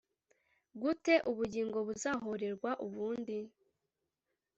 [0.81, 3.37] gute ubugingo buzahorerwe ubundi